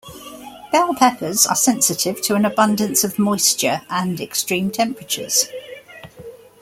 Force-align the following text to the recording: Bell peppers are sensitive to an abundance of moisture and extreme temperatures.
Bell 0.71 0.95
peppers 0.95 1.45
are 1.45 1.55
sensitive 1.55 2.23
to 2.23 2.33
an 2.33 2.43
abundance 2.43 3.03
of 3.03 3.19
moisture 3.19 3.81
and 3.87 4.19
extreme 4.19 4.71
temperatures. 4.71 5.45